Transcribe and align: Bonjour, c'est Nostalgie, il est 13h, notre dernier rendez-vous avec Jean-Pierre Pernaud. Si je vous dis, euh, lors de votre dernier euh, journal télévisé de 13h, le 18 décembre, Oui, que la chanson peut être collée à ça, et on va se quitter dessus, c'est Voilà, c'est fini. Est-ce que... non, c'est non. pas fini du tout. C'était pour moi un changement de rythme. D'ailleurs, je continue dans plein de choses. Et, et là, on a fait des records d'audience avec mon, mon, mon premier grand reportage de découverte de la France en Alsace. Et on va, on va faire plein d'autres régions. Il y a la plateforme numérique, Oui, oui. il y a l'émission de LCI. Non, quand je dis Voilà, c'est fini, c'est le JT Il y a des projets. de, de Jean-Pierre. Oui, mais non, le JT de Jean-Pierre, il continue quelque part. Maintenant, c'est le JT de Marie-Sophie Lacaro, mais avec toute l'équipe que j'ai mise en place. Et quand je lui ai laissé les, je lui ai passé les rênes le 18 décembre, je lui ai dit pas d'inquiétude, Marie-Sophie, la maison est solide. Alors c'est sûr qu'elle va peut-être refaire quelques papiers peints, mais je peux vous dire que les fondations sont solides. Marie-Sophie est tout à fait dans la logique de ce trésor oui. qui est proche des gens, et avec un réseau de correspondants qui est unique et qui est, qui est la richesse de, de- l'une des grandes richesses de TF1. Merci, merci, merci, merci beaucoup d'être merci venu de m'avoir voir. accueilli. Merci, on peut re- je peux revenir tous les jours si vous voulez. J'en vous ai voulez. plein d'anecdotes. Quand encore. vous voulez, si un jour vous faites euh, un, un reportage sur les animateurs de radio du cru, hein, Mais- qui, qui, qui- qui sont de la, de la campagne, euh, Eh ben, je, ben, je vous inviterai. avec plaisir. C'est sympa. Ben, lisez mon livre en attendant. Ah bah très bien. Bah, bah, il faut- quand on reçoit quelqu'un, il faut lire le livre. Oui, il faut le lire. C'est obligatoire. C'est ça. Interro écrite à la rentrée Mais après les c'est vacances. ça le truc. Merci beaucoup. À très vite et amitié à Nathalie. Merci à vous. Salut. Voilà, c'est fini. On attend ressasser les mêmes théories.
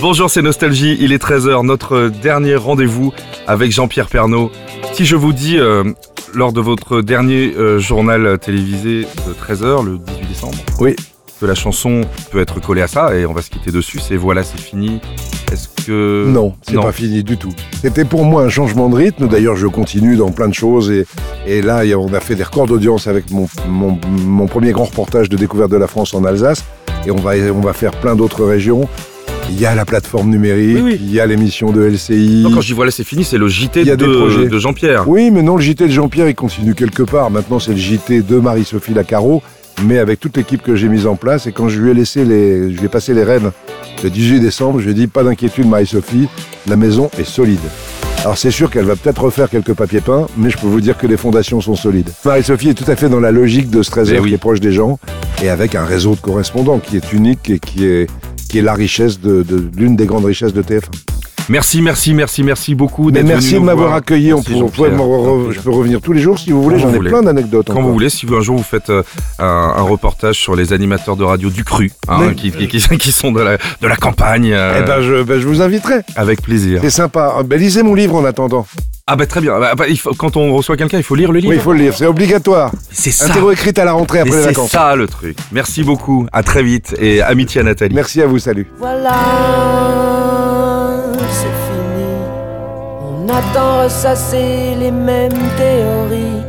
Bonjour, 0.00 0.30
c'est 0.30 0.42
Nostalgie, 0.42 0.96
il 1.00 1.12
est 1.12 1.22
13h, 1.22 1.64
notre 1.64 2.08
dernier 2.08 2.54
rendez-vous 2.54 3.12
avec 3.46 3.72
Jean-Pierre 3.72 4.08
Pernaud. 4.08 4.50
Si 4.92 5.04
je 5.06 5.16
vous 5.16 5.32
dis, 5.32 5.58
euh, 5.58 5.84
lors 6.34 6.52
de 6.52 6.60
votre 6.60 7.00
dernier 7.00 7.54
euh, 7.56 7.78
journal 7.78 8.38
télévisé 8.38 9.06
de 9.26 9.32
13h, 9.32 9.84
le 9.84 9.98
18 9.98 10.28
décembre, 10.28 10.58
Oui, 10.80 10.94
que 11.40 11.46
la 11.46 11.54
chanson 11.54 12.02
peut 12.30 12.40
être 12.40 12.60
collée 12.60 12.82
à 12.82 12.86
ça, 12.88 13.16
et 13.16 13.26
on 13.26 13.32
va 13.32 13.42
se 13.42 13.50
quitter 13.50 13.70
dessus, 13.72 13.98
c'est 13.98 14.16
Voilà, 14.16 14.42
c'est 14.42 14.60
fini. 14.60 15.00
Est-ce 15.50 15.68
que... 15.86 16.26
non, 16.26 16.54
c'est 16.62 16.74
non. 16.74 16.82
pas 16.82 16.92
fini 16.92 17.22
du 17.22 17.36
tout. 17.38 17.52
C'était 17.80 18.04
pour 18.04 18.24
moi 18.24 18.42
un 18.42 18.48
changement 18.48 18.88
de 18.88 18.96
rythme. 18.96 19.28
D'ailleurs, 19.28 19.56
je 19.56 19.66
continue 19.66 20.16
dans 20.16 20.30
plein 20.30 20.48
de 20.48 20.54
choses. 20.54 20.90
Et, 20.90 21.06
et 21.46 21.62
là, 21.62 21.82
on 21.98 22.12
a 22.12 22.20
fait 22.20 22.34
des 22.34 22.42
records 22.42 22.66
d'audience 22.66 23.06
avec 23.06 23.30
mon, 23.30 23.48
mon, 23.68 23.98
mon 24.08 24.46
premier 24.46 24.72
grand 24.72 24.84
reportage 24.84 25.28
de 25.28 25.36
découverte 25.36 25.70
de 25.70 25.76
la 25.76 25.86
France 25.86 26.14
en 26.14 26.24
Alsace. 26.24 26.64
Et 27.06 27.10
on 27.12 27.16
va, 27.16 27.32
on 27.54 27.60
va 27.60 27.72
faire 27.72 27.92
plein 27.92 28.16
d'autres 28.16 28.44
régions. 28.44 28.88
Il 29.50 29.60
y 29.60 29.66
a 29.66 29.74
la 29.74 29.84
plateforme 29.84 30.30
numérique, 30.30 30.76
Oui, 30.76 30.82
oui. 30.84 30.98
il 31.00 31.12
y 31.12 31.20
a 31.20 31.26
l'émission 31.26 31.70
de 31.70 31.82
LCI. 31.82 32.42
Non, 32.44 32.50
quand 32.52 32.60
je 32.60 32.66
dis 32.68 32.72
Voilà, 32.72 32.90
c'est 32.90 33.04
fini, 33.04 33.24
c'est 33.24 33.38
le 33.38 33.48
JT 33.48 33.80
Il 33.82 33.86
y 33.86 33.90
a 33.90 33.96
des 33.96 34.04
projets. 34.06 34.44
de, 34.44 34.48
de 34.50 34.58
Jean-Pierre. 34.58 35.08
Oui, 35.08 35.30
mais 35.30 35.42
non, 35.42 35.56
le 35.56 35.62
JT 35.62 35.86
de 35.86 35.92
Jean-Pierre, 35.92 36.28
il 36.28 36.34
continue 36.34 36.74
quelque 36.74 37.02
part. 37.02 37.30
Maintenant, 37.30 37.58
c'est 37.58 37.70
le 37.72 37.76
JT 37.78 38.22
de 38.22 38.36
Marie-Sophie 38.38 38.92
Lacaro, 38.92 39.42
mais 39.84 39.98
avec 39.98 40.20
toute 40.20 40.36
l'équipe 40.36 40.62
que 40.62 40.74
j'ai 40.76 40.88
mise 40.88 41.06
en 41.06 41.16
place. 41.16 41.46
Et 41.46 41.52
quand 41.52 41.68
je 41.68 41.80
lui 41.80 41.90
ai 41.90 41.94
laissé 41.94 42.24
les, 42.24 42.72
je 42.72 42.78
lui 42.78 42.86
ai 42.86 42.88
passé 42.88 43.14
les 43.14 43.24
rênes 43.24 43.50
le 44.02 44.10
18 44.10 44.40
décembre, 44.40 44.78
je 44.80 44.84
lui 44.84 44.90
ai 44.90 44.94
dit 44.94 45.06
pas 45.06 45.22
d'inquiétude, 45.22 45.66
Marie-Sophie, 45.66 46.28
la 46.68 46.76
maison 46.76 47.08
est 47.18 47.24
solide. 47.24 47.60
Alors 48.22 48.36
c'est 48.36 48.50
sûr 48.50 48.70
qu'elle 48.70 48.84
va 48.84 48.96
peut-être 48.96 49.22
refaire 49.22 49.48
quelques 49.48 49.72
papiers 49.74 50.00
peints, 50.00 50.26
mais 50.36 50.50
je 50.50 50.58
peux 50.58 50.66
vous 50.66 50.80
dire 50.80 50.98
que 50.98 51.06
les 51.06 51.16
fondations 51.16 51.60
sont 51.60 51.76
solides. 51.76 52.10
Marie-Sophie 52.24 52.70
est 52.70 52.74
tout 52.74 52.90
à 52.90 52.96
fait 52.96 53.08
dans 53.08 53.20
la 53.20 53.30
logique 53.30 53.70
de 53.70 53.82
ce 53.82 53.90
trésor 53.90 54.18
oui. 54.20 54.28
qui 54.30 54.34
est 54.34 54.38
proche 54.38 54.60
des 54.60 54.72
gens, 54.72 54.98
et 55.42 55.48
avec 55.48 55.74
un 55.76 55.84
réseau 55.84 56.14
de 56.14 56.20
correspondants 56.20 56.78
qui 56.78 56.96
est 56.96 57.12
unique 57.12 57.48
et 57.50 57.58
qui 57.60 57.86
est, 57.86 58.08
qui 58.48 58.58
est 58.58 58.62
la 58.62 58.74
richesse 58.74 59.20
de, 59.20 59.42
de- 59.42 59.70
l'une 59.76 59.96
des 59.96 60.06
grandes 60.06 60.24
richesses 60.24 60.52
de 60.54 60.62
TF1. 60.62 60.82
Merci, 61.48 61.80
merci, 61.80 62.12
merci, 62.12 62.42
merci 62.42 62.74
beaucoup 62.74 63.12
d'être 63.12 63.24
merci 63.24 63.50
venu 63.50 63.60
de 63.60 63.64
m'avoir 63.66 63.86
voir. 63.88 63.98
accueilli. 63.98 64.32
Merci, 64.32 64.52
on 64.54 64.68
peut 64.68 64.82
re- 64.82 65.52
je 65.52 65.60
peux 65.60 65.70
revenir 65.70 66.00
tous 66.00 66.12
les 66.12 66.20
jours 66.20 66.36
si 66.40 66.50
vous 66.50 66.60
voulez. 66.60 66.80
J'en 66.80 66.88
vous 66.88 66.94
ai 66.94 66.96
voulez. 66.96 67.10
plein 67.10 67.22
d'anecdotes. 67.22 67.66
Quand 67.68 67.74
encore. 67.74 67.84
vous 67.86 67.92
voulez, 67.92 68.10
si 68.10 68.26
un 68.26 68.40
jour 68.40 68.56
vous 68.56 68.64
faites 68.64 68.90
euh, 68.90 69.04
un, 69.38 69.44
un 69.76 69.82
reportage 69.82 70.40
sur 70.40 70.56
les 70.56 70.72
animateurs 70.72 71.14
de 71.16 71.22
radio 71.22 71.48
du 71.48 71.62
cru, 71.62 71.92
hein, 72.08 72.18
Mais- 72.30 72.34
qui, 72.34 72.50
qui, 72.50 72.66
qui- 72.66 72.98
qui 72.98 73.12
sont 73.12 73.30
de 73.30 73.40
la, 73.40 73.58
de 73.58 73.86
la 73.86 73.94
campagne, 73.96 74.50
euh, 74.52 74.80
Eh 74.82 74.86
ben, 74.86 75.00
je, 75.02 75.22
ben, 75.22 75.38
je 75.38 75.46
vous 75.46 75.62
inviterai. 75.62 76.00
avec 76.16 76.42
plaisir. 76.42 76.80
C'est 76.82 76.90
sympa. 76.90 77.36
Ben, 77.46 77.60
lisez 77.60 77.84
mon 77.84 77.94
livre 77.94 78.16
en 78.16 78.24
attendant. 78.24 78.66
Ah 79.08 79.14
bah 79.14 79.24
très 79.26 79.40
bien. 79.40 79.56
Bah, 79.60 79.76
bah, 79.76 79.84
il 79.88 79.96
faut- 80.00 80.14
quand 80.14 80.36
on 80.36 80.52
reçoit 80.52 80.76
quelqu'un, 80.76 80.96
il 80.98 81.04
faut 81.04 81.14
lire 81.14 81.30
le 81.30 81.38
livre. 81.38 81.50
Oui, 81.50 81.56
il 81.56 81.62
faut 81.62 81.72
le 81.72 81.78
lire. 81.78 81.94
C'est 81.96 82.06
obligatoire. 82.06 82.72
C'est 82.90 83.12
ça. 83.12 83.26
Interro 83.26 83.52
écrite 83.52 83.78
à 83.78 83.84
la 83.84 83.92
rentrée 83.92 84.18
Mais 84.24 84.30
après 84.30 84.36
les 84.38 84.42
c'est 84.42 84.48
vacances. 84.48 84.70
ça 84.72 84.96
le 84.96 85.06
truc. 85.06 85.38
Merci 85.52 85.84
beaucoup. 85.84 86.26
À 86.32 86.42
très 86.42 86.64
vite 86.64 86.92
et 86.98 87.22
amitié 87.22 87.60
à 87.60 87.64
Nathalie. 87.64 87.94
Merci 87.94 88.20
à 88.20 88.26
vous. 88.26 88.40
Salut. 88.40 88.66
Voilà, 88.78 89.14
c'est 91.30 91.44
fini. 91.44 92.04
On 93.04 93.28
attend 93.28 93.84
ressasser 93.84 94.74
les 94.76 94.90
mêmes 94.90 95.30
théories. 95.56 96.42